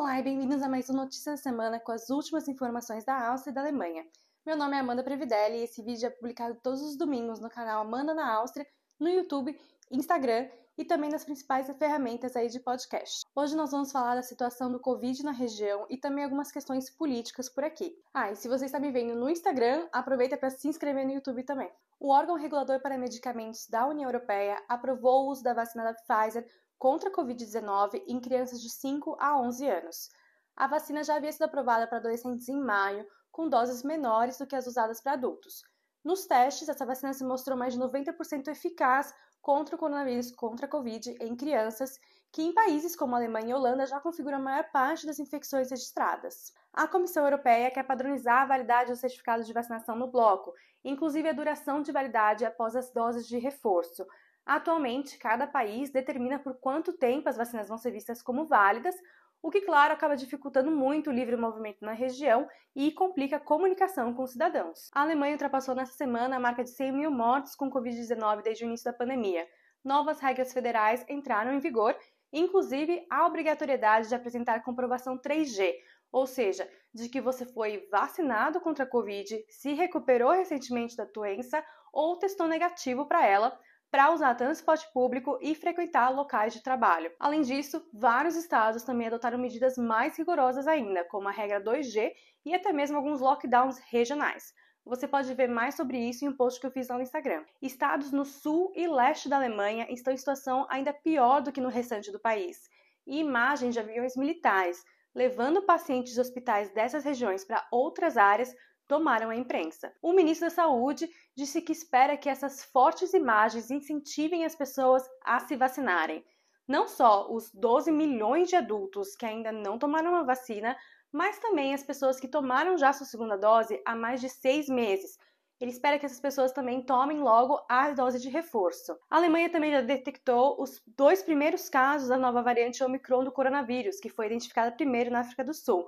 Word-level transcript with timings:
Olá 0.00 0.18
e 0.18 0.22
bem-vindos 0.22 0.62
a 0.62 0.68
mais 0.70 0.88
um 0.88 0.94
Notícia 0.94 1.32
da 1.32 1.36
Semana 1.36 1.78
com 1.78 1.92
as 1.92 2.08
últimas 2.08 2.48
informações 2.48 3.04
da 3.04 3.28
Áustria 3.28 3.50
e 3.50 3.54
da 3.54 3.60
Alemanha. 3.60 4.02
Meu 4.46 4.56
nome 4.56 4.74
é 4.74 4.80
Amanda 4.80 5.04
Previdelli 5.04 5.58
e 5.58 5.64
esse 5.64 5.82
vídeo 5.82 6.06
é 6.06 6.10
publicado 6.10 6.58
todos 6.62 6.80
os 6.80 6.96
domingos 6.96 7.38
no 7.38 7.50
canal 7.50 7.82
Amanda 7.82 8.14
na 8.14 8.34
Áustria, 8.36 8.66
no 8.98 9.10
YouTube, 9.10 9.54
Instagram 9.90 10.48
e 10.78 10.86
também 10.86 11.10
nas 11.10 11.22
principais 11.22 11.68
ferramentas 11.76 12.34
aí 12.34 12.48
de 12.48 12.58
podcast. 12.60 13.26
Hoje 13.36 13.54
nós 13.54 13.72
vamos 13.72 13.92
falar 13.92 14.14
da 14.14 14.22
situação 14.22 14.72
do 14.72 14.80
Covid 14.80 15.22
na 15.22 15.32
região 15.32 15.84
e 15.90 15.98
também 15.98 16.24
algumas 16.24 16.50
questões 16.50 16.88
políticas 16.88 17.50
por 17.50 17.62
aqui. 17.62 17.94
Ah, 18.14 18.30
e 18.30 18.36
se 18.36 18.48
você 18.48 18.64
está 18.64 18.80
me 18.80 18.90
vendo 18.90 19.14
no 19.14 19.28
Instagram, 19.28 19.86
aproveita 19.92 20.38
para 20.38 20.48
se 20.48 20.66
inscrever 20.66 21.04
no 21.04 21.12
YouTube 21.12 21.42
também. 21.42 21.70
O 22.00 22.10
órgão 22.10 22.36
regulador 22.36 22.80
para 22.80 22.96
medicamentos 22.96 23.66
da 23.68 23.86
União 23.86 24.08
Europeia 24.08 24.64
aprovou 24.66 25.26
o 25.26 25.30
uso 25.30 25.42
da 25.42 25.52
vacina 25.52 25.84
da 25.84 25.92
Pfizer 25.92 26.46
contra 26.80 27.10
a 27.10 27.12
Covid-19 27.12 28.02
em 28.08 28.18
crianças 28.18 28.58
de 28.62 28.70
5 28.70 29.14
a 29.20 29.38
11 29.38 29.68
anos. 29.68 30.08
A 30.56 30.66
vacina 30.66 31.04
já 31.04 31.16
havia 31.16 31.30
sido 31.30 31.42
aprovada 31.42 31.86
para 31.86 31.98
adolescentes 31.98 32.48
em 32.48 32.58
maio, 32.58 33.06
com 33.30 33.50
doses 33.50 33.82
menores 33.82 34.38
do 34.38 34.46
que 34.46 34.56
as 34.56 34.66
usadas 34.66 34.98
para 35.02 35.12
adultos. 35.12 35.62
Nos 36.02 36.24
testes, 36.24 36.70
essa 36.70 36.86
vacina 36.86 37.12
se 37.12 37.22
mostrou 37.22 37.54
mais 37.56 37.74
de 37.74 37.80
90% 37.80 38.48
eficaz 38.48 39.12
contra 39.42 39.76
o 39.76 39.78
coronavírus, 39.78 40.32
contra 40.32 40.64
a 40.64 40.68
Covid, 40.68 41.18
em 41.20 41.36
crianças, 41.36 41.98
que 42.32 42.42
em 42.42 42.54
países 42.54 42.96
como 42.96 43.14
Alemanha 43.14 43.50
e 43.50 43.54
Holanda 43.54 43.84
já 43.84 44.00
configuram 44.00 44.38
a 44.38 44.40
maior 44.40 44.70
parte 44.70 45.06
das 45.06 45.18
infecções 45.18 45.70
registradas. 45.70 46.50
A 46.72 46.88
Comissão 46.88 47.24
Europeia 47.24 47.70
quer 47.70 47.82
padronizar 47.82 48.40
a 48.42 48.46
validade 48.46 48.90
dos 48.90 49.00
certificados 49.00 49.46
de 49.46 49.52
vacinação 49.52 49.96
no 49.96 50.10
bloco, 50.10 50.54
inclusive 50.82 51.28
a 51.28 51.34
duração 51.34 51.82
de 51.82 51.92
validade 51.92 52.46
após 52.46 52.74
as 52.74 52.90
doses 52.90 53.26
de 53.26 53.36
reforço, 53.36 54.06
Atualmente, 54.50 55.16
cada 55.16 55.46
país 55.46 55.92
determina 55.92 56.36
por 56.36 56.54
quanto 56.54 56.92
tempo 56.92 57.28
as 57.28 57.36
vacinas 57.36 57.68
vão 57.68 57.78
ser 57.78 57.92
vistas 57.92 58.20
como 58.20 58.48
válidas, 58.48 58.96
o 59.40 59.48
que, 59.48 59.60
claro, 59.60 59.94
acaba 59.94 60.16
dificultando 60.16 60.72
muito 60.72 61.08
o 61.08 61.12
livre 61.12 61.36
movimento 61.36 61.84
na 61.84 61.92
região 61.92 62.48
e 62.74 62.90
complica 62.90 63.36
a 63.36 63.40
comunicação 63.40 64.12
com 64.12 64.24
os 64.24 64.32
cidadãos. 64.32 64.90
A 64.92 65.02
Alemanha 65.02 65.34
ultrapassou 65.34 65.72
nesta 65.72 65.94
semana 65.94 66.34
a 66.34 66.40
marca 66.40 66.64
de 66.64 66.70
100 66.70 66.90
mil 66.90 67.12
mortes 67.12 67.54
com 67.54 67.70
Covid-19 67.70 68.42
desde 68.42 68.64
o 68.64 68.66
início 68.66 68.90
da 68.90 68.92
pandemia. 68.92 69.46
Novas 69.84 70.18
regras 70.18 70.52
federais 70.52 71.06
entraram 71.08 71.52
em 71.52 71.60
vigor, 71.60 71.96
inclusive 72.32 73.06
a 73.08 73.24
obrigatoriedade 73.28 74.08
de 74.08 74.16
apresentar 74.16 74.64
comprovação 74.64 75.16
3G, 75.16 75.74
ou 76.10 76.26
seja, 76.26 76.68
de 76.92 77.08
que 77.08 77.20
você 77.20 77.46
foi 77.46 77.86
vacinado 77.88 78.60
contra 78.60 78.82
a 78.82 78.88
Covid, 78.88 79.44
se 79.48 79.74
recuperou 79.74 80.32
recentemente 80.32 80.96
da 80.96 81.04
doença 81.04 81.64
ou 81.92 82.18
testou 82.18 82.48
negativo 82.48 83.06
para 83.06 83.24
ela 83.24 83.56
para 83.90 84.12
usar 84.12 84.34
transporte 84.34 84.86
público 84.92 85.38
e 85.40 85.54
frequentar 85.54 86.10
locais 86.10 86.52
de 86.52 86.62
trabalho. 86.62 87.10
Além 87.18 87.42
disso, 87.42 87.84
vários 87.92 88.36
estados 88.36 88.84
também 88.84 89.08
adotaram 89.08 89.38
medidas 89.38 89.76
mais 89.76 90.16
rigorosas 90.16 90.68
ainda, 90.68 91.04
como 91.04 91.28
a 91.28 91.32
regra 91.32 91.60
2G 91.60 92.12
e 92.44 92.54
até 92.54 92.72
mesmo 92.72 92.96
alguns 92.96 93.20
lockdowns 93.20 93.78
regionais. 93.90 94.54
Você 94.84 95.06
pode 95.06 95.34
ver 95.34 95.48
mais 95.48 95.74
sobre 95.74 95.98
isso 95.98 96.24
em 96.24 96.28
um 96.28 96.36
post 96.36 96.60
que 96.60 96.66
eu 96.66 96.70
fiz 96.70 96.88
lá 96.88 96.96
no 96.96 97.02
Instagram. 97.02 97.44
Estados 97.60 98.12
no 98.12 98.24
sul 98.24 98.72
e 98.74 98.86
leste 98.86 99.28
da 99.28 99.36
Alemanha 99.36 99.86
estão 99.90 100.12
em 100.12 100.16
situação 100.16 100.66
ainda 100.70 100.92
pior 100.92 101.42
do 101.42 101.52
que 101.52 101.60
no 101.60 101.68
restante 101.68 102.10
do 102.10 102.20
país. 102.20 102.68
E 103.06 103.18
imagens 103.18 103.74
de 103.74 103.80
aviões 103.80 104.16
militares 104.16 104.82
levando 105.14 105.62
pacientes 105.62 106.14
de 106.14 106.20
hospitais 106.20 106.70
dessas 106.72 107.04
regiões 107.04 107.44
para 107.44 107.66
outras 107.70 108.16
áreas 108.16 108.54
tomaram 108.90 109.30
a 109.30 109.36
imprensa. 109.36 109.94
O 110.02 110.12
ministro 110.12 110.48
da 110.48 110.54
Saúde 110.54 111.08
disse 111.36 111.62
que 111.62 111.70
espera 111.70 112.16
que 112.16 112.28
essas 112.28 112.64
fortes 112.64 113.14
imagens 113.14 113.70
incentivem 113.70 114.44
as 114.44 114.56
pessoas 114.56 115.08
a 115.24 115.38
se 115.38 115.54
vacinarem. 115.54 116.24
Não 116.66 116.88
só 116.88 117.32
os 117.32 117.52
12 117.54 117.92
milhões 117.92 118.48
de 118.48 118.56
adultos 118.56 119.14
que 119.14 119.24
ainda 119.24 119.52
não 119.52 119.78
tomaram 119.78 120.16
a 120.16 120.24
vacina, 120.24 120.76
mas 121.12 121.38
também 121.38 121.72
as 121.72 121.84
pessoas 121.84 122.18
que 122.18 122.26
tomaram 122.26 122.76
já 122.76 122.92
sua 122.92 123.06
segunda 123.06 123.38
dose 123.38 123.80
há 123.86 123.94
mais 123.94 124.20
de 124.20 124.28
seis 124.28 124.68
meses. 124.68 125.16
Ele 125.60 125.70
espera 125.70 125.96
que 125.96 126.06
essas 126.06 126.20
pessoas 126.20 126.50
também 126.50 126.82
tomem 126.82 127.20
logo 127.20 127.64
a 127.68 127.92
dose 127.92 128.18
de 128.18 128.28
reforço. 128.28 128.98
A 129.08 129.18
Alemanha 129.18 129.52
também 129.52 129.70
já 129.70 129.82
detectou 129.82 130.60
os 130.60 130.82
dois 130.96 131.22
primeiros 131.22 131.68
casos 131.68 132.08
da 132.08 132.16
nova 132.16 132.42
variante 132.42 132.82
Omicron 132.82 133.22
do 133.22 133.30
coronavírus, 133.30 134.00
que 134.00 134.08
foi 134.08 134.26
identificada 134.26 134.72
primeiro 134.72 135.12
na 135.12 135.20
África 135.20 135.44
do 135.44 135.54
Sul. 135.54 135.86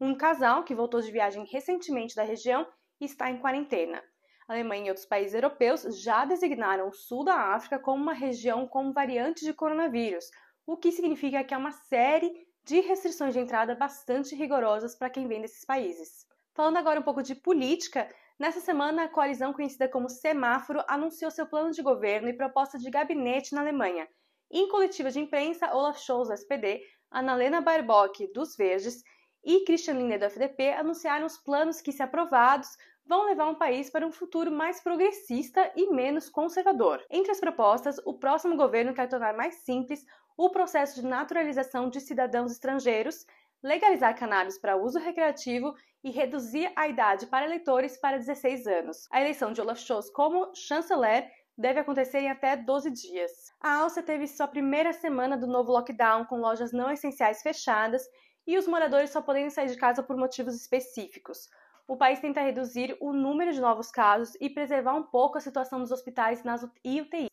Um 0.00 0.14
casal 0.14 0.64
que 0.64 0.74
voltou 0.74 1.00
de 1.00 1.12
viagem 1.12 1.44
recentemente 1.44 2.16
da 2.16 2.24
região 2.24 2.66
está 3.00 3.30
em 3.30 3.38
quarentena. 3.38 4.02
A 4.48 4.52
Alemanha 4.52 4.86
e 4.86 4.88
outros 4.90 5.06
países 5.06 5.34
europeus 5.34 5.82
já 6.02 6.24
designaram 6.24 6.88
o 6.88 6.92
sul 6.92 7.24
da 7.24 7.54
África 7.54 7.78
como 7.78 8.02
uma 8.02 8.12
região 8.12 8.66
com 8.66 8.92
variante 8.92 9.44
de 9.44 9.54
coronavírus, 9.54 10.26
o 10.66 10.76
que 10.76 10.90
significa 10.90 11.44
que 11.44 11.54
há 11.54 11.58
uma 11.58 11.70
série 11.70 12.32
de 12.64 12.80
restrições 12.80 13.34
de 13.34 13.40
entrada 13.40 13.74
bastante 13.74 14.34
rigorosas 14.34 14.96
para 14.96 15.10
quem 15.10 15.28
vem 15.28 15.40
desses 15.40 15.64
países. 15.64 16.26
Falando 16.54 16.76
agora 16.76 17.00
um 17.00 17.02
pouco 17.02 17.22
de 17.22 17.34
política, 17.34 18.08
nessa 18.38 18.60
semana 18.60 19.04
a 19.04 19.08
coalizão 19.08 19.52
conhecida 19.52 19.88
como 19.88 20.08
Semáforo 20.08 20.82
anunciou 20.88 21.30
seu 21.30 21.46
plano 21.46 21.70
de 21.70 21.82
governo 21.82 22.28
e 22.28 22.36
proposta 22.36 22.78
de 22.78 22.90
gabinete 22.90 23.54
na 23.54 23.60
Alemanha. 23.60 24.08
Em 24.50 24.68
coletiva 24.68 25.10
de 25.10 25.20
imprensa, 25.20 25.74
Olaf 25.74 26.00
Scholz, 26.00 26.30
SPD, 26.30 26.82
Annalena 27.10 27.60
Baerbock, 27.60 28.32
dos 28.32 28.56
Verdes, 28.56 29.02
e 29.44 29.64
Christian 29.64 29.94
Lindner 29.94 30.18
do 30.18 30.24
FDP 30.24 30.72
anunciaram 30.72 31.26
os 31.26 31.36
planos 31.36 31.80
que, 31.80 31.92
se 31.92 32.02
aprovados, 32.02 32.68
vão 33.06 33.26
levar 33.26 33.46
um 33.46 33.54
país 33.54 33.90
para 33.90 34.06
um 34.06 34.12
futuro 34.12 34.50
mais 34.50 34.80
progressista 34.80 35.70
e 35.76 35.92
menos 35.92 36.30
conservador. 36.30 37.04
Entre 37.10 37.30
as 37.30 37.40
propostas, 37.40 38.00
o 38.04 38.14
próximo 38.14 38.56
governo 38.56 38.94
quer 38.94 39.08
tornar 39.08 39.34
mais 39.34 39.56
simples 39.56 40.04
o 40.36 40.50
processo 40.50 41.00
de 41.00 41.06
naturalização 41.06 41.88
de 41.88 42.00
cidadãos 42.00 42.50
estrangeiros, 42.50 43.26
legalizar 43.62 44.16
cannabis 44.18 44.58
para 44.58 44.76
uso 44.76 44.98
recreativo 44.98 45.74
e 46.02 46.10
reduzir 46.10 46.70
a 46.76 46.88
idade 46.88 47.26
para 47.26 47.46
eleitores 47.46 47.96
para 47.96 48.18
16 48.18 48.66
anos. 48.66 49.06
A 49.10 49.20
eleição 49.20 49.52
de 49.52 49.60
Olaf 49.60 49.80
Scholz 49.80 50.10
como 50.10 50.50
chanceler 50.54 51.30
deve 51.56 51.80
acontecer 51.80 52.18
em 52.18 52.30
até 52.30 52.56
12 52.56 52.90
dias. 52.90 53.30
A 53.60 53.76
Áustria 53.76 54.04
teve 54.04 54.26
sua 54.26 54.48
primeira 54.48 54.92
semana 54.92 55.36
do 55.36 55.46
novo 55.46 55.72
lockdown 55.72 56.24
com 56.24 56.40
lojas 56.40 56.72
não 56.72 56.90
essenciais 56.90 57.42
fechadas 57.42 58.02
e 58.46 58.58
os 58.58 58.66
moradores 58.66 59.10
só 59.10 59.22
podem 59.22 59.50
sair 59.50 59.68
de 59.68 59.76
casa 59.76 60.02
por 60.02 60.16
motivos 60.16 60.54
específicos. 60.54 61.48
O 61.86 61.96
país 61.96 62.18
tenta 62.20 62.40
reduzir 62.40 62.96
o 63.00 63.12
número 63.12 63.52
de 63.52 63.60
novos 63.60 63.90
casos 63.90 64.34
e 64.40 64.48
preservar 64.48 64.94
um 64.94 65.02
pouco 65.02 65.36
a 65.36 65.40
situação 65.40 65.80
dos 65.80 65.92
hospitais 65.92 66.42
nas 66.42 66.62
UTI. 66.62 67.28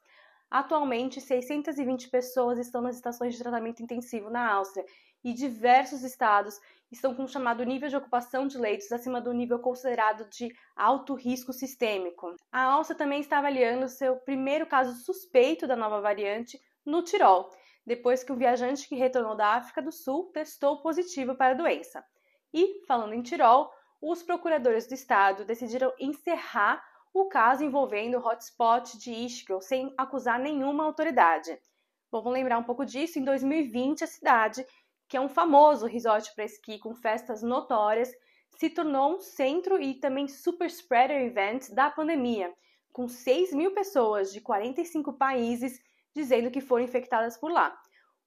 Atualmente, 0.49 1.21
620 1.21 2.09
pessoas 2.09 2.59
estão 2.59 2.81
nas 2.81 2.97
estações 2.97 3.33
de 3.33 3.41
tratamento 3.41 3.81
intensivo 3.81 4.29
na 4.29 4.51
Áustria 4.51 4.85
e 5.23 5.33
diversos 5.33 6.03
estados 6.03 6.59
estão 6.91 7.15
com 7.15 7.23
o 7.23 7.27
chamado 7.27 7.63
nível 7.63 7.87
de 7.87 7.95
ocupação 7.95 8.45
de 8.45 8.57
leitos 8.57 8.91
acima 8.91 9.21
do 9.21 9.31
nível 9.31 9.59
considerado 9.59 10.27
de 10.29 10.53
alto 10.75 11.13
risco 11.13 11.53
sistêmico. 11.53 12.35
A 12.51 12.63
Áustria 12.63 12.97
também 12.97 13.21
está 13.21 13.37
avaliando 13.37 13.87
seu 13.87 14.17
primeiro 14.17 14.65
caso 14.65 14.93
suspeito 15.05 15.65
da 15.65 15.75
nova 15.77 16.01
variante 16.01 16.59
no 16.85 17.01
Tirol 17.01 17.49
depois 17.85 18.23
que 18.23 18.31
um 18.31 18.37
viajante 18.37 18.87
que 18.87 18.95
retornou 18.95 19.35
da 19.35 19.55
África 19.55 19.81
do 19.81 19.91
Sul 19.91 20.31
testou 20.31 20.81
positivo 20.81 21.35
para 21.35 21.51
a 21.51 21.57
doença. 21.57 22.03
E, 22.53 22.83
falando 22.85 23.13
em 23.13 23.21
Tirol, 23.21 23.71
os 24.01 24.23
procuradores 24.23 24.87
do 24.87 24.93
estado 24.93 25.45
decidiram 25.45 25.93
encerrar 25.99 26.83
o 27.13 27.25
caso 27.25 27.63
envolvendo 27.63 28.17
o 28.17 28.25
hotspot 28.25 28.97
de 28.97 29.11
Ischgl 29.11 29.59
sem 29.61 29.93
acusar 29.97 30.39
nenhuma 30.39 30.83
autoridade. 30.83 31.57
Vamos 32.11 32.33
lembrar 32.33 32.57
um 32.57 32.63
pouco 32.63 32.85
disso, 32.85 33.19
em 33.19 33.23
2020 33.23 34.03
a 34.03 34.07
cidade, 34.07 34.65
que 35.07 35.17
é 35.17 35.21
um 35.21 35.29
famoso 35.29 35.85
resort 35.85 36.33
para 36.33 36.45
esqui 36.45 36.79
com 36.79 36.95
festas 36.95 37.41
notórias, 37.41 38.11
se 38.57 38.69
tornou 38.69 39.15
um 39.15 39.19
centro 39.19 39.81
e 39.81 39.95
também 39.95 40.27
super 40.27 40.67
spreader 40.67 41.21
event 41.21 41.69
da 41.71 41.89
pandemia, 41.89 42.53
com 42.91 43.07
6 43.07 43.53
mil 43.53 43.73
pessoas 43.73 44.31
de 44.31 44.41
45 44.41 45.13
países 45.13 45.79
dizendo 46.15 46.51
que 46.51 46.61
foram 46.61 46.83
infectadas 46.83 47.37
por 47.37 47.51
lá. 47.51 47.75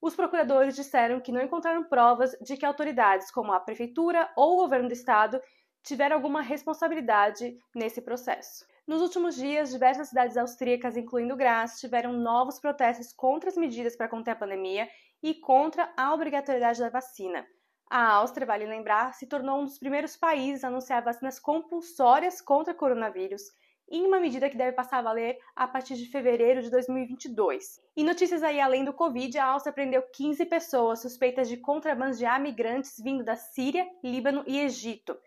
Os 0.01 0.15
procuradores 0.15 0.75
disseram 0.75 1.19
que 1.19 1.31
não 1.31 1.41
encontraram 1.41 1.83
provas 1.83 2.31
de 2.41 2.57
que 2.57 2.65
autoridades, 2.65 3.31
como 3.31 3.51
a 3.51 3.59
prefeitura 3.59 4.29
ou 4.35 4.53
o 4.53 4.61
governo 4.61 4.87
do 4.87 4.93
estado, 4.93 5.41
tiveram 5.83 6.15
alguma 6.15 6.41
responsabilidade 6.41 7.57
nesse 7.73 8.01
processo. 8.01 8.65
Nos 8.87 9.01
últimos 9.01 9.35
dias, 9.35 9.71
diversas 9.71 10.09
cidades 10.09 10.37
austríacas, 10.37 10.95
incluindo 10.95 11.35
Graz, 11.35 11.79
tiveram 11.79 12.13
novos 12.13 12.59
protestos 12.59 13.11
contra 13.13 13.49
as 13.49 13.57
medidas 13.57 13.95
para 13.95 14.07
conter 14.07 14.31
a 14.31 14.35
pandemia 14.35 14.87
e 15.23 15.33
contra 15.33 15.91
a 15.97 16.13
obrigatoriedade 16.13 16.79
da 16.79 16.89
vacina. 16.89 17.45
A 17.89 18.13
Áustria, 18.13 18.45
vale 18.45 18.65
lembrar, 18.65 19.13
se 19.13 19.27
tornou 19.27 19.59
um 19.61 19.63
dos 19.63 19.79
primeiros 19.79 20.15
países 20.15 20.63
a 20.63 20.67
anunciar 20.67 21.03
vacinas 21.03 21.39
compulsórias 21.39 22.41
contra 22.41 22.73
coronavírus 22.73 23.43
em 23.89 24.05
uma 24.05 24.19
medida 24.19 24.49
que 24.49 24.57
deve 24.57 24.71
passar 24.71 24.99
a 24.99 25.01
valer 25.01 25.37
a 25.55 25.67
partir 25.67 25.95
de 25.95 26.07
fevereiro 26.07 26.61
de 26.61 26.69
2022. 26.69 27.79
E 27.95 28.03
notícias 28.03 28.43
aí 28.43 28.59
além 28.59 28.83
do 28.83 28.93
Covid, 28.93 29.37
a 29.37 29.45
Áustria 29.45 29.73
prendeu 29.73 30.01
15 30.01 30.45
pessoas 30.45 31.01
suspeitas 31.01 31.47
de 31.47 31.57
contrabandear 31.57 32.41
migrantes 32.41 32.95
vindo 33.01 33.23
da 33.23 33.35
Síria, 33.35 33.87
Líbano 34.03 34.43
e 34.47 34.59
Egito. 34.59 35.17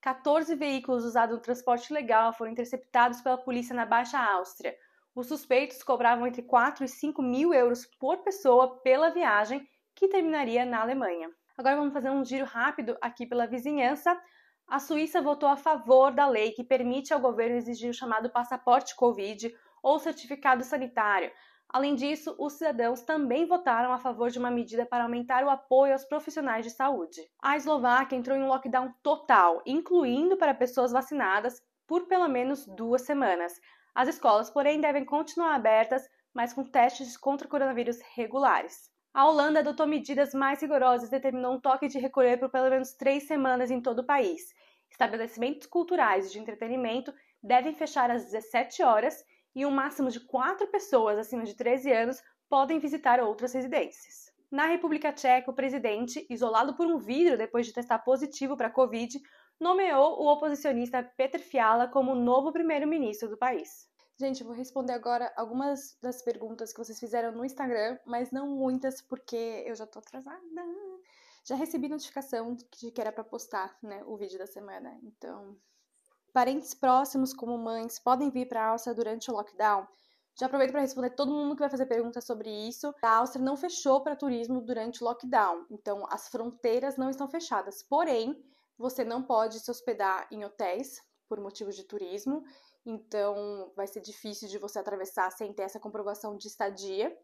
14 0.00 0.54
veículos 0.54 1.04
usados 1.04 1.36
no 1.36 1.42
transporte 1.42 1.92
legal 1.92 2.32
foram 2.32 2.52
interceptados 2.52 3.20
pela 3.20 3.36
polícia 3.36 3.74
na 3.74 3.84
Baixa 3.84 4.18
Áustria. 4.18 4.74
Os 5.14 5.26
suspeitos 5.26 5.82
cobravam 5.82 6.26
entre 6.26 6.42
4 6.42 6.84
e 6.84 6.88
5 6.88 7.20
mil 7.20 7.52
euros 7.52 7.84
por 7.98 8.18
pessoa 8.18 8.80
pela 8.80 9.10
viagem, 9.10 9.66
que 9.94 10.08
terminaria 10.08 10.64
na 10.64 10.80
Alemanha. 10.80 11.30
Agora 11.58 11.76
vamos 11.76 11.92
fazer 11.92 12.08
um 12.08 12.24
giro 12.24 12.46
rápido 12.46 12.96
aqui 13.02 13.26
pela 13.26 13.46
vizinhança. 13.46 14.18
A 14.70 14.78
Suíça 14.78 15.20
votou 15.20 15.48
a 15.48 15.56
favor 15.56 16.12
da 16.12 16.28
lei 16.28 16.52
que 16.52 16.62
permite 16.62 17.12
ao 17.12 17.18
governo 17.18 17.56
exigir 17.56 17.90
o 17.90 17.92
chamado 17.92 18.30
passaporte 18.30 18.94
Covid 18.94 19.52
ou 19.82 19.98
certificado 19.98 20.62
sanitário. 20.62 21.32
Além 21.68 21.96
disso, 21.96 22.36
os 22.38 22.52
cidadãos 22.52 23.02
também 23.02 23.48
votaram 23.48 23.92
a 23.92 23.98
favor 23.98 24.30
de 24.30 24.38
uma 24.38 24.48
medida 24.48 24.86
para 24.86 25.02
aumentar 25.02 25.42
o 25.42 25.50
apoio 25.50 25.92
aos 25.92 26.04
profissionais 26.04 26.64
de 26.64 26.70
saúde. 26.70 27.20
A 27.42 27.56
Eslováquia 27.56 28.16
entrou 28.16 28.36
em 28.36 28.44
um 28.44 28.46
lockdown 28.46 28.94
total, 29.02 29.60
incluindo 29.66 30.36
para 30.36 30.54
pessoas 30.54 30.92
vacinadas, 30.92 31.60
por 31.84 32.06
pelo 32.06 32.28
menos 32.28 32.64
duas 32.64 33.02
semanas. 33.02 33.52
As 33.92 34.08
escolas, 34.08 34.50
porém, 34.50 34.80
devem 34.80 35.04
continuar 35.04 35.56
abertas, 35.56 36.08
mas 36.32 36.52
com 36.52 36.62
testes 36.62 37.16
contra 37.16 37.48
o 37.48 37.50
coronavírus 37.50 37.98
regulares. 38.14 38.89
A 39.12 39.26
Holanda 39.26 39.58
adotou 39.58 39.88
medidas 39.88 40.32
mais 40.32 40.60
rigorosas 40.62 41.08
e 41.08 41.10
determinou 41.10 41.54
um 41.54 41.60
toque 41.60 41.88
de 41.88 41.98
recolher 41.98 42.38
por 42.38 42.48
pelo 42.48 42.70
menos 42.70 42.92
três 42.92 43.24
semanas 43.24 43.68
em 43.68 43.80
todo 43.80 43.98
o 43.98 44.06
país. 44.06 44.54
Estabelecimentos 44.88 45.66
culturais 45.66 46.28
e 46.28 46.32
de 46.32 46.38
entretenimento 46.38 47.12
devem 47.42 47.74
fechar 47.74 48.08
às 48.08 48.26
17 48.26 48.84
horas 48.84 49.24
e 49.52 49.66
um 49.66 49.70
máximo 49.72 50.10
de 50.10 50.20
quatro 50.20 50.68
pessoas 50.68 51.18
acima 51.18 51.44
de 51.44 51.56
13 51.56 51.92
anos 51.92 52.22
podem 52.48 52.78
visitar 52.78 53.20
outras 53.20 53.52
residências. 53.52 54.30
Na 54.48 54.66
República 54.66 55.12
Tcheca, 55.12 55.50
o 55.50 55.54
presidente, 55.54 56.24
isolado 56.30 56.74
por 56.74 56.86
um 56.86 56.98
vidro 56.98 57.36
depois 57.36 57.66
de 57.66 57.72
testar 57.72 57.98
positivo 57.98 58.56
para 58.56 58.68
a 58.68 58.72
Covid, 58.72 59.20
nomeou 59.58 60.20
o 60.20 60.28
oposicionista 60.28 61.02
Petr 61.16 61.40
Fiala 61.40 61.88
como 61.88 62.14
novo 62.14 62.52
primeiro-ministro 62.52 63.28
do 63.28 63.36
país. 63.36 63.89
Gente, 64.20 64.42
eu 64.42 64.46
vou 64.46 64.54
responder 64.54 64.92
agora 64.92 65.32
algumas 65.34 65.96
das 66.02 66.20
perguntas 66.20 66.74
que 66.74 66.78
vocês 66.78 67.00
fizeram 67.00 67.32
no 67.32 67.42
Instagram, 67.42 67.98
mas 68.04 68.30
não 68.30 68.48
muitas, 68.48 69.00
porque 69.00 69.64
eu 69.66 69.74
já 69.74 69.86
tô 69.86 69.98
atrasada. 69.98 70.38
Já 71.42 71.54
recebi 71.54 71.88
notificação 71.88 72.54
de 72.54 72.66
que 72.66 73.00
era 73.00 73.10
para 73.10 73.24
postar, 73.24 73.74
né, 73.82 74.04
o 74.04 74.18
vídeo 74.18 74.38
da 74.38 74.46
semana. 74.46 75.00
Então, 75.02 75.56
parentes 76.34 76.74
próximos, 76.74 77.32
como 77.32 77.56
mães, 77.56 77.98
podem 77.98 78.28
vir 78.28 78.46
para 78.46 78.62
a 78.62 78.68
Áustria 78.72 78.94
durante 78.94 79.30
o 79.30 79.34
lockdown? 79.34 79.88
Já 80.38 80.44
aproveito 80.44 80.72
para 80.72 80.82
responder 80.82 81.14
todo 81.16 81.32
mundo 81.32 81.54
que 81.54 81.62
vai 81.62 81.70
fazer 81.70 81.86
perguntas 81.86 82.26
sobre 82.26 82.50
isso. 82.50 82.94
A 83.02 83.16
Áustria 83.16 83.42
não 83.42 83.56
fechou 83.56 84.02
para 84.02 84.14
turismo 84.14 84.60
durante 84.60 85.02
o 85.02 85.06
lockdown, 85.06 85.64
então 85.70 86.04
as 86.10 86.28
fronteiras 86.28 86.98
não 86.98 87.08
estão 87.08 87.26
fechadas. 87.26 87.82
Porém, 87.82 88.38
você 88.76 89.02
não 89.02 89.22
pode 89.22 89.60
se 89.60 89.70
hospedar 89.70 90.28
em 90.30 90.44
hotéis 90.44 91.02
por 91.26 91.40
motivos 91.40 91.74
de 91.74 91.84
turismo 91.84 92.44
então 92.84 93.72
vai 93.76 93.86
ser 93.86 94.00
difícil 94.00 94.48
de 94.48 94.58
você 94.58 94.78
atravessar 94.78 95.30
sem 95.30 95.52
ter 95.52 95.62
essa 95.62 95.80
comprovação 95.80 96.36
de 96.36 96.48
estadia. 96.48 97.16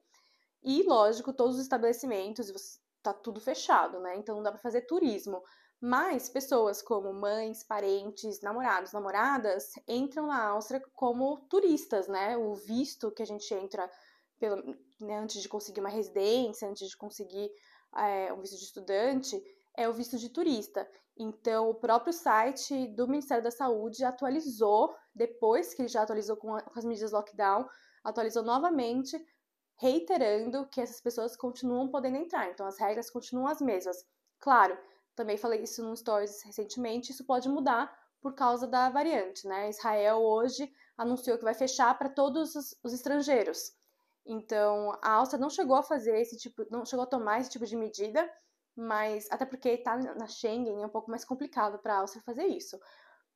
E, 0.62 0.82
lógico, 0.82 1.32
todos 1.32 1.56
os 1.56 1.62
estabelecimentos, 1.62 2.48
está 2.96 3.12
tudo 3.12 3.40
fechado, 3.40 4.00
né? 4.00 4.16
Então 4.16 4.36
não 4.36 4.42
dá 4.42 4.50
para 4.50 4.60
fazer 4.60 4.82
turismo. 4.82 5.42
Mas 5.80 6.28
pessoas 6.28 6.80
como 6.82 7.12
mães, 7.12 7.62
parentes, 7.62 8.40
namorados, 8.40 8.92
namoradas 8.92 9.72
entram 9.86 10.26
na 10.26 10.46
Áustria 10.48 10.82
como 10.94 11.46
turistas, 11.48 12.08
né? 12.08 12.36
O 12.36 12.54
visto 12.54 13.10
que 13.12 13.22
a 13.22 13.26
gente 13.26 13.52
entra 13.54 13.90
pelo, 14.38 14.56
né, 15.00 15.18
antes 15.18 15.40
de 15.40 15.48
conseguir 15.48 15.80
uma 15.80 15.88
residência, 15.88 16.68
antes 16.68 16.88
de 16.88 16.96
conseguir 16.96 17.50
é, 17.96 18.32
um 18.32 18.40
visto 18.40 18.56
de 18.56 18.64
estudante, 18.64 19.42
é 19.76 19.88
o 19.88 19.92
visto 19.92 20.18
de 20.18 20.28
turista. 20.30 20.88
Então, 21.18 21.70
o 21.70 21.74
próprio 21.74 22.12
site 22.12 22.88
do 22.88 23.08
Ministério 23.08 23.42
da 23.42 23.50
Saúde 23.50 24.04
atualizou, 24.04 24.94
depois 25.14 25.72
que 25.72 25.88
já 25.88 26.02
atualizou 26.02 26.36
com, 26.36 26.54
as 26.54 26.84
medidas 26.84 27.12
lockdown, 27.12 27.66
atualizou 28.04 28.42
novamente, 28.42 29.18
reiterando 29.78 30.68
que 30.68 30.80
essas 30.80 31.00
pessoas 31.00 31.34
continuam 31.34 31.88
podendo 31.88 32.18
entrar. 32.18 32.50
Então, 32.50 32.66
as 32.66 32.78
regras 32.78 33.08
continuam 33.08 33.46
as 33.46 33.60
mesmas. 33.60 33.96
Claro, 34.38 34.76
também 35.14 35.38
falei 35.38 35.62
isso 35.62 35.82
no 35.82 35.96
Stories 35.96 36.42
recentemente, 36.42 37.12
isso 37.12 37.24
pode 37.24 37.48
mudar 37.48 37.90
por 38.20 38.34
causa 38.34 38.66
da 38.66 38.90
variante, 38.90 39.46
né? 39.46 39.70
Israel 39.70 40.18
hoje 40.18 40.70
anunciou 40.98 41.38
que 41.38 41.44
vai 41.44 41.54
fechar 41.54 41.96
para 41.96 42.08
todos 42.08 42.54
os, 42.54 42.76
os 42.82 42.92
estrangeiros. 42.92 43.72
Então, 44.26 44.92
a 45.02 45.12
Áustria 45.12 45.40
não 45.40 45.48
chegou 45.48 45.76
a 45.76 45.82
fazer 45.82 46.20
esse 46.20 46.36
tipo, 46.36 46.66
não 46.70 46.84
chegou 46.84 47.04
a 47.04 47.08
tomar 47.08 47.40
esse 47.40 47.50
tipo 47.50 47.64
de 47.64 47.76
medida, 47.76 48.28
mas 48.76 49.26
até 49.30 49.46
porque 49.46 49.70
está 49.70 49.96
na 49.96 50.26
Schengen 50.26 50.82
é 50.82 50.86
um 50.86 50.90
pouco 50.90 51.10
mais 51.10 51.24
complicado 51.24 51.78
para 51.78 51.94
a 51.94 51.98
Áustria 52.00 52.22
fazer 52.22 52.46
isso. 52.46 52.78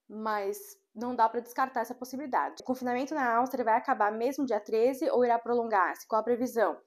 Mas 0.07 0.59
não 0.95 1.15
dá 1.15 1.29
para 1.29 1.41
descartar 1.41 1.81
essa 1.81 1.95
possibilidade. 1.95 2.63
O 2.63 2.65
confinamento 2.65 3.15
na 3.15 3.37
Áustria 3.37 3.65
vai 3.65 3.77
acabar 3.77 4.13
mesmo 4.13 4.45
dia 4.45 4.61
13 4.61 5.09
ou 5.11 5.25
irá 5.25 5.39
prolongar-se? 5.39 6.07
Qual 6.07 6.21
a 6.21 6.25
previsão? 6.25 6.81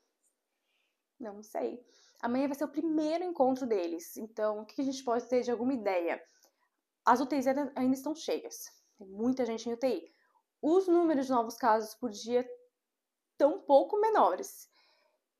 Não 1.19 1.41
sei. 1.41 1.83
Amanhã 2.21 2.47
vai 2.47 2.55
ser 2.55 2.65
o 2.65 2.71
primeiro 2.71 3.23
encontro 3.23 3.65
deles, 3.65 4.15
então 4.17 4.59
o 4.59 4.65
que 4.65 4.81
a 4.81 4.85
gente 4.85 5.03
pode 5.03 5.27
ter 5.27 5.41
de 5.41 5.51
alguma 5.51 5.73
ideia? 5.73 6.21
As 7.05 7.19
UTIs 7.19 7.47
ainda 7.47 7.93
estão 7.93 8.15
cheias, 8.15 8.71
tem 8.97 9.07
muita 9.07 9.45
gente 9.45 9.67
em 9.67 9.73
UTI. 9.73 10.09
Os 10.61 10.87
números 10.87 11.25
de 11.25 11.33
novos 11.33 11.57
casos 11.57 11.93
por 11.95 12.09
dia 12.09 12.47
estão 13.33 13.55
um 13.55 13.61
pouco 13.61 13.99
menores. 13.99 14.69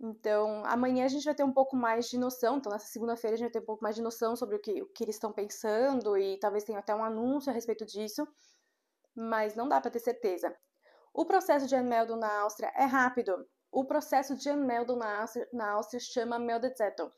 Então, 0.06 0.66
amanhã 0.66 1.06
a 1.06 1.08
gente 1.08 1.24
vai 1.24 1.34
ter 1.34 1.46
um 1.46 1.54
pouco 1.54 1.78
mais 1.78 2.10
de 2.10 2.18
noção. 2.18 2.58
Então, 2.58 2.70
nessa 2.70 2.88
segunda-feira 2.88 3.36
a 3.36 3.38
gente 3.38 3.46
vai 3.46 3.54
ter 3.54 3.60
um 3.60 3.66
pouco 3.66 3.82
mais 3.82 3.96
de 3.96 4.02
noção 4.02 4.36
sobre 4.36 4.58
o 4.58 4.60
que, 4.60 4.82
o 4.82 4.88
que 4.88 5.02
eles 5.02 5.16
estão 5.16 5.32
pensando 5.32 6.18
e 6.18 6.38
talvez 6.40 6.66
tenha 6.66 6.80
até 6.80 6.94
um 6.94 7.06
anúncio 7.06 7.50
a 7.50 7.54
respeito 7.54 7.86
disso, 7.86 8.28
mas 9.16 9.56
não 9.56 9.70
dá 9.70 9.80
para 9.80 9.90
ter 9.90 10.00
certeza. 10.00 10.54
O 11.14 11.26
processo 11.26 11.68
de 11.68 11.76
Anmeldung 11.76 12.20
na 12.20 12.42
Áustria 12.42 12.70
é 12.76 12.84
rápido. 12.84 13.48
O 13.72 13.86
processo 13.86 14.36
de 14.36 14.50
Anmeldung 14.50 14.98
na 14.98 15.22
Áustria, 15.22 15.48
na 15.54 15.72
Áustria 15.72 16.02
chama 16.02 16.38
Meldezettel, 16.38 17.10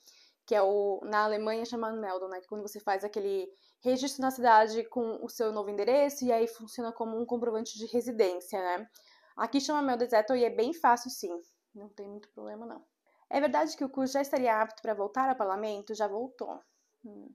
que 0.45 0.53
é 0.53 0.61
o 0.61 1.01
na 1.05 1.23
Alemanha 1.23 1.65
chama 1.65 1.89
Anmeldung, 1.89 2.27
né? 2.27 2.39
Que 2.39 2.47
quando 2.47 2.61
você 2.61 2.79
faz 2.79 3.03
aquele 3.03 3.49
registro 3.83 4.21
na 4.21 4.29
cidade 4.29 4.83
com 4.89 5.17
o 5.23 5.29
seu 5.29 5.51
novo 5.51 5.71
endereço 5.71 6.23
e 6.23 6.31
aí 6.31 6.47
funciona 6.47 6.91
como 6.91 7.19
um 7.19 7.25
comprovante 7.25 7.79
de 7.79 7.87
residência, 7.87 8.59
né? 8.59 8.87
Aqui 9.35 9.59
chama 9.59 9.81
Meldezettel 9.81 10.35
e 10.35 10.45
é 10.45 10.51
bem 10.51 10.71
fácil 10.71 11.09
sim. 11.09 11.31
Não 11.75 11.89
tem 11.89 12.07
muito 12.07 12.29
problema, 12.29 12.65
não. 12.65 12.83
É 13.29 13.39
verdade 13.39 13.75
que 13.75 13.83
o 13.83 13.89
curso 13.89 14.13
já 14.13 14.21
estaria 14.21 14.61
apto 14.61 14.81
para 14.81 14.93
voltar 14.93 15.29
ao 15.29 15.35
parlamento? 15.35 15.93
Já 15.93 16.07
voltou. 16.07 16.59
Hum. 17.03 17.29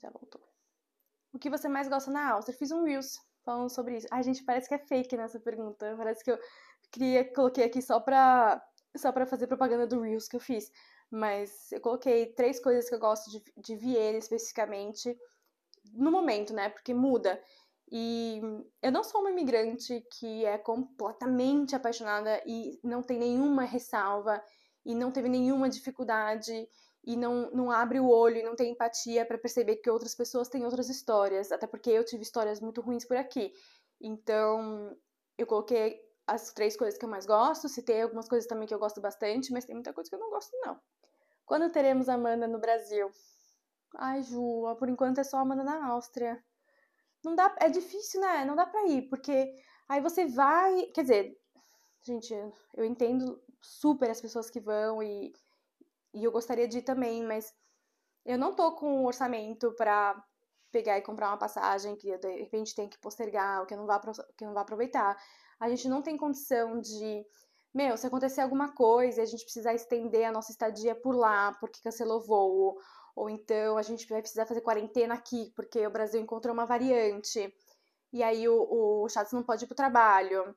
Já 0.00 0.10
voltou. 0.10 0.40
O 1.32 1.38
que 1.38 1.50
você 1.50 1.68
mais 1.68 1.88
gosta 1.88 2.10
na 2.10 2.30
Áustria? 2.32 2.56
Fiz 2.56 2.70
um 2.70 2.84
Reels 2.84 3.18
falando 3.44 3.70
sobre 3.70 3.96
isso. 3.96 4.06
Ai, 4.10 4.22
gente, 4.22 4.44
parece 4.44 4.68
que 4.68 4.74
é 4.74 4.78
fake 4.78 5.16
nessa 5.16 5.40
pergunta. 5.40 5.94
Parece 5.96 6.22
que 6.22 6.30
eu 6.30 6.38
queria, 6.90 7.32
coloquei 7.32 7.64
aqui 7.64 7.80
só 7.82 7.98
pra, 7.98 8.62
só 8.96 9.10
pra 9.10 9.26
fazer 9.26 9.46
propaganda 9.46 9.86
do 9.86 10.00
Reels 10.00 10.28
que 10.28 10.36
eu 10.36 10.40
fiz. 10.40 10.70
Mas 11.10 11.72
eu 11.72 11.80
coloquei 11.80 12.32
três 12.34 12.60
coisas 12.60 12.88
que 12.88 12.94
eu 12.94 12.98
gosto 13.00 13.30
de, 13.30 13.42
de 13.56 13.76
Viena 13.76 14.18
especificamente 14.18 15.16
no 15.92 16.10
momento, 16.10 16.52
né? 16.52 16.68
Porque 16.68 16.94
muda. 16.94 17.42
E 17.94 18.40
eu 18.80 18.90
não 18.90 19.04
sou 19.04 19.20
uma 19.20 19.30
imigrante 19.30 20.00
que 20.18 20.46
é 20.46 20.56
completamente 20.56 21.76
apaixonada 21.76 22.42
e 22.46 22.80
não 22.82 23.02
tem 23.02 23.18
nenhuma 23.18 23.64
ressalva 23.64 24.42
e 24.82 24.94
não 24.94 25.12
teve 25.12 25.28
nenhuma 25.28 25.68
dificuldade 25.68 26.66
e 27.04 27.16
não, 27.18 27.50
não 27.50 27.70
abre 27.70 28.00
o 28.00 28.08
olho 28.08 28.38
e 28.38 28.42
não 28.42 28.56
tem 28.56 28.72
empatia 28.72 29.26
para 29.26 29.36
perceber 29.36 29.76
que 29.76 29.90
outras 29.90 30.14
pessoas 30.14 30.48
têm 30.48 30.64
outras 30.64 30.88
histórias, 30.88 31.52
até 31.52 31.66
porque 31.66 31.90
eu 31.90 32.02
tive 32.02 32.22
histórias 32.22 32.62
muito 32.62 32.80
ruins 32.80 33.04
por 33.04 33.18
aqui. 33.18 33.52
Então, 34.00 34.96
eu 35.36 35.46
coloquei 35.46 36.00
as 36.26 36.50
três 36.54 36.74
coisas 36.74 36.98
que 36.98 37.04
eu 37.04 37.10
mais 37.10 37.26
gosto, 37.26 37.68
citei 37.68 38.00
algumas 38.00 38.26
coisas 38.26 38.48
também 38.48 38.66
que 38.66 38.72
eu 38.72 38.78
gosto 38.78 39.02
bastante, 39.02 39.52
mas 39.52 39.66
tem 39.66 39.74
muita 39.74 39.92
coisa 39.92 40.08
que 40.08 40.16
eu 40.16 40.20
não 40.20 40.30
gosto, 40.30 40.56
não. 40.62 40.80
Quando 41.44 41.70
teremos 41.70 42.08
Amanda 42.08 42.48
no 42.48 42.58
Brasil? 42.58 43.10
Ai, 43.96 44.22
Ju, 44.22 44.74
por 44.78 44.88
enquanto 44.88 45.18
é 45.18 45.24
só 45.24 45.36
Amanda 45.36 45.62
na 45.62 45.88
Áustria 45.88 46.42
não 47.24 47.34
dá, 47.34 47.54
é 47.60 47.68
difícil, 47.68 48.20
né? 48.20 48.44
Não 48.44 48.56
dá 48.56 48.66
pra 48.66 48.86
ir, 48.86 49.08
porque 49.08 49.54
aí 49.88 50.00
você 50.00 50.26
vai, 50.26 50.86
quer 50.86 51.02
dizer, 51.02 51.38
gente, 52.02 52.34
eu 52.74 52.84
entendo 52.84 53.40
super 53.60 54.10
as 54.10 54.20
pessoas 54.20 54.50
que 54.50 54.60
vão 54.60 55.02
e, 55.02 55.32
e 56.14 56.24
eu 56.24 56.32
gostaria 56.32 56.66
de 56.66 56.78
ir 56.78 56.82
também, 56.82 57.22
mas 57.24 57.54
eu 58.24 58.38
não 58.38 58.54
tô 58.54 58.72
com 58.72 59.04
orçamento 59.04 59.72
para 59.72 60.22
pegar 60.70 60.98
e 60.98 61.02
comprar 61.02 61.28
uma 61.28 61.38
passagem 61.38 61.94
que 61.96 62.16
de 62.18 62.36
repente 62.38 62.74
tem 62.74 62.88
que 62.88 62.98
postergar, 62.98 63.60
ou 63.60 63.66
que 63.66 63.76
não 63.76 63.86
vá, 63.86 64.00
que 64.36 64.44
não 64.44 64.54
vá 64.54 64.62
aproveitar. 64.62 65.16
A 65.60 65.68
gente 65.68 65.88
não 65.88 66.02
tem 66.02 66.16
condição 66.16 66.80
de, 66.80 67.24
meu, 67.72 67.96
se 67.96 68.06
acontecer 68.06 68.40
alguma 68.40 68.74
coisa 68.74 69.20
e 69.20 69.22
a 69.22 69.26
gente 69.26 69.44
precisar 69.44 69.74
estender 69.74 70.24
a 70.24 70.32
nossa 70.32 70.50
estadia 70.50 70.94
por 70.94 71.14
lá, 71.14 71.52
porque 71.60 71.82
cancelou 71.82 72.20
voo, 72.20 72.78
ou 73.14 73.28
então 73.28 73.76
a 73.76 73.82
gente 73.82 74.08
vai 74.08 74.20
precisar 74.20 74.46
fazer 74.46 74.60
quarentena 74.60 75.14
aqui, 75.14 75.52
porque 75.54 75.86
o 75.86 75.90
Brasil 75.90 76.20
encontrou 76.20 76.54
uma 76.54 76.66
variante, 76.66 77.52
e 78.12 78.22
aí 78.22 78.48
o, 78.48 79.02
o 79.04 79.08
Chaves 79.08 79.32
não 79.32 79.42
pode 79.42 79.64
ir 79.64 79.66
pro 79.66 79.76
trabalho. 79.76 80.54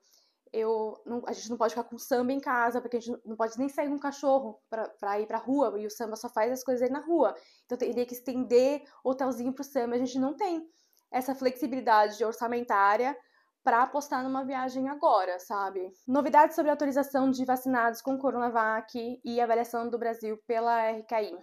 Eu, 0.51 1.01
não, 1.05 1.21
a 1.27 1.33
gente 1.33 1.49
não 1.49 1.57
pode 1.57 1.73
ficar 1.73 1.83
com 1.83 1.97
samba 1.97 2.31
em 2.31 2.39
casa, 2.39 2.79
porque 2.79 2.97
a 2.97 2.99
gente 2.99 3.21
não 3.25 3.35
pode 3.35 3.57
nem 3.57 3.67
sair 3.67 3.89
com 3.89 3.95
um 3.95 3.99
cachorro 3.99 4.61
para 4.69 5.19
ir 5.19 5.27
pra 5.27 5.37
rua, 5.37 5.79
e 5.79 5.85
o 5.85 5.91
samba 5.91 6.15
só 6.15 6.29
faz 6.29 6.51
as 6.51 6.63
coisas 6.63 6.81
aí 6.81 6.89
na 6.89 6.99
rua. 6.99 7.35
Então 7.65 7.77
teria 7.77 8.05
que 8.05 8.13
estender 8.13 8.83
hotelzinho 9.03 9.53
pro 9.53 9.63
samba, 9.63 9.95
a 9.95 9.99
gente 9.99 10.17
não 10.19 10.33
tem 10.35 10.65
essa 11.11 11.35
flexibilidade 11.35 12.23
orçamentária 12.23 13.17
para 13.63 13.81
apostar 13.81 14.23
numa 14.23 14.45
viagem 14.45 14.87
agora, 14.87 15.39
sabe? 15.39 15.91
Novidades 16.07 16.55
sobre 16.55 16.69
a 16.69 16.73
autorização 16.73 17.31
de 17.31 17.43
vacinados 17.43 17.99
com 17.99 18.17
Coronavac 18.17 19.19
e 19.23 19.41
avaliação 19.41 19.89
do 19.89 19.97
Brasil 19.97 20.37
pela 20.45 20.91
RKI. 20.91 21.35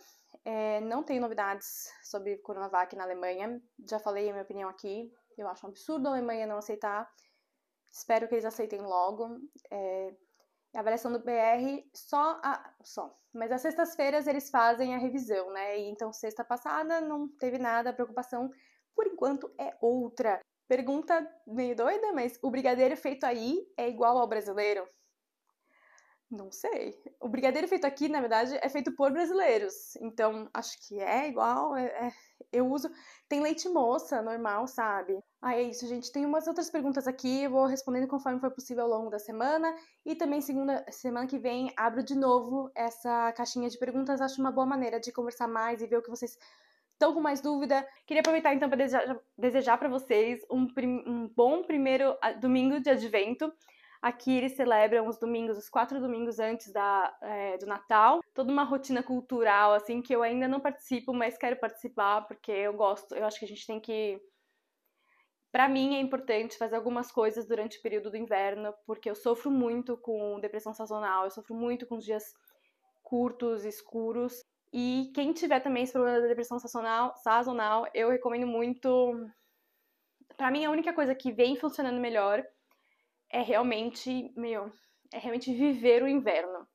É, 0.44 0.80
não 0.80 1.02
tenho 1.02 1.20
novidades 1.20 1.88
sobre 2.02 2.38
Coronavac 2.38 2.94
na 2.96 3.04
Alemanha. 3.04 3.60
Já 3.88 3.98
falei 3.98 4.28
a 4.28 4.32
minha 4.32 4.44
opinião 4.44 4.68
aqui. 4.68 5.12
Eu 5.38 5.48
acho 5.48 5.66
um 5.66 5.70
absurdo 5.70 6.08
a 6.08 6.10
Alemanha 6.10 6.46
não 6.46 6.58
aceitar. 6.58 7.08
Espero 7.92 8.28
que 8.28 8.34
eles 8.34 8.44
aceitem 8.44 8.80
logo. 8.80 9.38
É, 9.70 10.14
a 10.74 10.80
avaliação 10.80 11.12
do 11.12 11.20
BR 11.20 11.84
só, 11.94 12.40
a, 12.42 12.74
só. 12.82 13.14
Mas 13.32 13.52
às 13.52 13.60
sextas-feiras 13.60 14.26
eles 14.26 14.50
fazem 14.50 14.94
a 14.94 14.98
revisão, 14.98 15.50
né? 15.52 15.78
E 15.78 15.90
então 15.90 16.12
sexta 16.12 16.44
passada 16.44 17.00
não 17.00 17.28
teve 17.28 17.58
nada, 17.58 17.90
a 17.90 17.92
preocupação 17.92 18.50
por 18.94 19.06
enquanto 19.06 19.52
é 19.58 19.76
outra. 19.80 20.40
Pergunta 20.68 21.28
meio 21.46 21.76
doida, 21.76 22.12
mas 22.12 22.38
o 22.42 22.50
brigadeiro 22.50 22.96
feito 22.96 23.24
aí 23.24 23.66
é 23.76 23.88
igual 23.88 24.16
ao 24.16 24.28
brasileiro? 24.28 24.86
Não 26.32 26.50
sei. 26.50 26.98
O 27.20 27.28
brigadeiro 27.28 27.68
feito 27.68 27.84
aqui, 27.86 28.08
na 28.08 28.18
verdade, 28.18 28.58
é 28.62 28.68
feito 28.70 28.90
por 28.92 29.12
brasileiros. 29.12 29.94
Então, 29.96 30.48
acho 30.54 30.78
que 30.88 30.98
é 30.98 31.28
igual. 31.28 31.76
É, 31.76 31.84
é, 31.84 32.12
eu 32.50 32.66
uso. 32.68 32.90
Tem 33.28 33.42
leite 33.42 33.68
moça, 33.68 34.22
normal, 34.22 34.66
sabe? 34.66 35.22
Ah, 35.42 35.54
é 35.54 35.62
isso, 35.62 35.86
gente. 35.86 36.10
Tem 36.10 36.24
umas 36.24 36.46
outras 36.46 36.70
perguntas 36.70 37.06
aqui. 37.06 37.42
Eu 37.42 37.50
vou 37.50 37.66
respondendo 37.66 38.08
conforme 38.08 38.40
for 38.40 38.50
possível 38.50 38.84
ao 38.84 38.88
longo 38.88 39.10
da 39.10 39.18
semana. 39.18 39.76
E 40.06 40.14
também, 40.14 40.40
segunda 40.40 40.82
semana 40.90 41.26
que 41.26 41.38
vem, 41.38 41.70
abro 41.76 42.02
de 42.02 42.14
novo 42.14 42.70
essa 42.74 43.30
caixinha 43.32 43.68
de 43.68 43.78
perguntas. 43.78 44.22
Acho 44.22 44.40
uma 44.40 44.50
boa 44.50 44.66
maneira 44.66 44.98
de 44.98 45.12
conversar 45.12 45.46
mais 45.46 45.82
e 45.82 45.86
ver 45.86 45.98
o 45.98 46.02
que 46.02 46.08
vocês 46.08 46.38
estão 46.94 47.12
com 47.12 47.20
mais 47.20 47.42
dúvida. 47.42 47.86
Queria 48.06 48.22
aproveitar 48.22 48.54
então 48.54 48.70
para 48.70 48.78
desejar, 48.78 49.20
desejar 49.36 49.76
para 49.76 49.90
vocês 49.90 50.40
um, 50.50 50.66
um 51.06 51.28
bom 51.28 51.62
primeiro 51.62 52.16
ah, 52.22 52.32
domingo 52.32 52.80
de 52.80 52.88
advento. 52.88 53.52
Aqui 54.02 54.36
eles 54.36 54.56
celebram 54.56 55.06
os 55.06 55.16
domingos, 55.16 55.56
os 55.56 55.68
quatro 55.68 56.00
domingos 56.00 56.40
antes 56.40 56.72
da, 56.72 57.16
é, 57.22 57.56
do 57.56 57.66
Natal. 57.66 58.20
Toda 58.34 58.50
uma 58.50 58.64
rotina 58.64 59.00
cultural, 59.00 59.72
assim, 59.74 60.02
que 60.02 60.12
eu 60.12 60.24
ainda 60.24 60.48
não 60.48 60.58
participo, 60.58 61.14
mas 61.14 61.38
quero 61.38 61.54
participar 61.56 62.22
porque 62.22 62.50
eu 62.50 62.72
gosto. 62.72 63.14
Eu 63.14 63.24
acho 63.24 63.38
que 63.38 63.44
a 63.44 63.48
gente 63.48 63.64
tem 63.64 63.78
que. 63.78 64.20
Para 65.52 65.68
mim 65.68 65.94
é 65.94 66.00
importante 66.00 66.58
fazer 66.58 66.74
algumas 66.74 67.12
coisas 67.12 67.46
durante 67.46 67.78
o 67.78 67.82
período 67.82 68.10
do 68.10 68.16
inverno, 68.16 68.74
porque 68.86 69.08
eu 69.08 69.14
sofro 69.14 69.52
muito 69.52 69.96
com 69.98 70.40
depressão 70.40 70.74
sazonal, 70.74 71.24
eu 71.24 71.30
sofro 71.30 71.54
muito 71.54 71.86
com 71.86 71.96
dias 71.96 72.24
curtos, 73.04 73.64
escuros. 73.64 74.42
E 74.72 75.12
quem 75.14 75.32
tiver 75.32 75.60
também 75.60 75.84
esse 75.84 75.92
problema 75.92 76.20
da 76.20 76.26
depressão 76.26 76.58
sazonal, 76.58 77.14
sazonal 77.18 77.86
eu 77.94 78.10
recomendo 78.10 78.48
muito. 78.48 79.30
Para 80.36 80.50
mim, 80.50 80.64
a 80.64 80.70
única 80.70 80.92
coisa 80.92 81.14
que 81.14 81.30
vem 81.30 81.54
funcionando 81.54 82.00
melhor 82.00 82.42
é 83.32 83.40
realmente, 83.40 84.30
meu, 84.36 84.70
é 85.12 85.18
realmente 85.18 85.52
viver 85.54 86.02
o 86.02 86.08
inverno. 86.08 86.66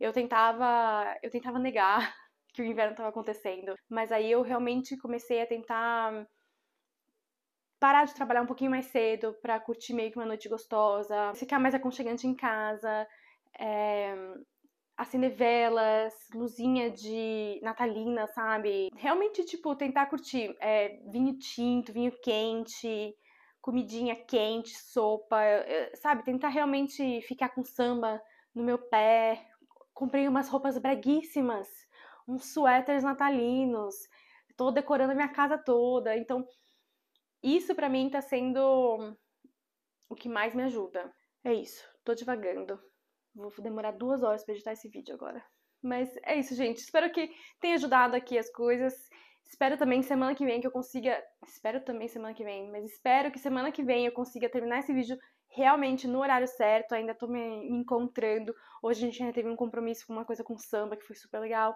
Eu 0.00 0.12
tentava, 0.12 1.14
eu 1.22 1.30
tentava 1.30 1.58
negar 1.58 2.14
que 2.54 2.62
o 2.62 2.64
inverno 2.64 2.92
estava 2.92 3.10
acontecendo, 3.10 3.74
mas 3.88 4.10
aí 4.10 4.32
eu 4.32 4.42
realmente 4.42 4.96
comecei 4.96 5.42
a 5.42 5.46
tentar 5.46 6.26
parar 7.78 8.06
de 8.06 8.14
trabalhar 8.14 8.42
um 8.42 8.46
pouquinho 8.46 8.70
mais 8.70 8.86
cedo 8.86 9.36
para 9.40 9.60
curtir 9.60 9.94
meio 9.94 10.10
que 10.10 10.18
uma 10.18 10.26
noite 10.26 10.48
gostosa, 10.48 11.32
ficar 11.34 11.60
mais 11.60 11.74
aconchegante 11.74 12.26
em 12.26 12.34
casa, 12.34 13.06
é, 13.58 14.14
acender 14.96 15.30
velas, 15.36 16.12
luzinha 16.34 16.90
de 16.90 17.60
natalina, 17.62 18.26
sabe? 18.28 18.88
Realmente, 18.96 19.44
tipo, 19.44 19.76
tentar 19.76 20.06
curtir 20.06 20.56
é, 20.60 20.98
vinho 21.08 21.38
tinto, 21.38 21.92
vinho 21.92 22.12
quente, 22.20 23.14
comidinha 23.68 24.16
quente, 24.16 24.70
sopa, 24.78 25.42
sabe? 25.96 26.24
Tentar 26.24 26.48
realmente 26.48 27.20
ficar 27.20 27.50
com 27.50 27.62
samba 27.62 28.18
no 28.54 28.64
meu 28.64 28.78
pé. 28.78 29.46
Comprei 29.92 30.26
umas 30.26 30.48
roupas 30.48 30.78
breguíssimas, 30.78 31.68
uns 32.26 32.50
suéteres 32.54 33.04
natalinos. 33.04 33.94
Tô 34.56 34.70
decorando 34.70 35.12
a 35.12 35.14
minha 35.14 35.28
casa 35.28 35.58
toda. 35.58 36.16
Então, 36.16 36.48
isso 37.42 37.74
para 37.74 37.90
mim 37.90 38.08
tá 38.08 38.22
sendo 38.22 39.14
o 40.08 40.14
que 40.14 40.30
mais 40.30 40.54
me 40.54 40.62
ajuda. 40.62 41.14
É 41.44 41.52
isso, 41.52 41.86
tô 42.02 42.14
devagando. 42.14 42.80
Vou 43.34 43.52
demorar 43.58 43.90
duas 43.90 44.22
horas 44.22 44.46
para 44.46 44.54
editar 44.54 44.72
esse 44.72 44.88
vídeo 44.88 45.14
agora. 45.14 45.44
Mas 45.82 46.08
é 46.22 46.36
isso, 46.36 46.54
gente. 46.54 46.78
Espero 46.78 47.12
que 47.12 47.30
tenha 47.60 47.74
ajudado 47.74 48.16
aqui 48.16 48.38
as 48.38 48.50
coisas. 48.50 48.94
Espero 49.48 49.78
também 49.78 50.02
semana 50.02 50.34
que 50.34 50.44
vem 50.44 50.60
que 50.60 50.66
eu 50.66 50.70
consiga. 50.70 51.22
Espero 51.46 51.80
também 51.80 52.06
semana 52.06 52.34
que 52.34 52.44
vem, 52.44 52.70
mas 52.70 52.84
espero 52.84 53.32
que 53.32 53.38
semana 53.38 53.72
que 53.72 53.82
vem 53.82 54.04
eu 54.04 54.12
consiga 54.12 54.48
terminar 54.48 54.80
esse 54.80 54.92
vídeo 54.92 55.18
realmente 55.48 56.06
no 56.06 56.20
horário 56.20 56.46
certo. 56.46 56.92
Ainda 56.92 57.14
tô 57.14 57.26
me, 57.26 57.66
encontrando. 57.70 58.54
Hoje 58.82 59.02
a 59.02 59.06
gente 59.06 59.22
ainda 59.22 59.34
teve 59.34 59.48
um 59.48 59.56
compromisso 59.56 60.06
com 60.06 60.12
uma 60.12 60.24
coisa 60.24 60.44
com 60.44 60.56
samba 60.58 60.96
que 60.96 61.04
foi 61.04 61.16
super 61.16 61.40
legal. 61.40 61.74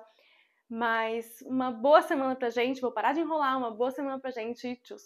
Mas 0.68 1.40
uma 1.42 1.70
boa 1.70 2.02
semana 2.02 2.36
pra 2.36 2.50
gente. 2.50 2.80
Vou 2.80 2.92
parar 2.92 3.14
de 3.14 3.20
enrolar. 3.20 3.56
Uma 3.56 3.70
boa 3.70 3.90
semana 3.90 4.20
pra 4.20 4.30
gente. 4.30 4.76
Tchau. 4.82 4.98